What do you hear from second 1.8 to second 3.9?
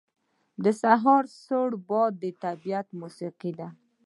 باد د طبیعت موسیقي ده.